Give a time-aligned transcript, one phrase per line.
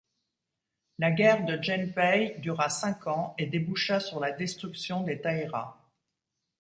[0.97, 5.91] La guerre de Genpei dura cinq ans et déboucha sur la destruction des Taira.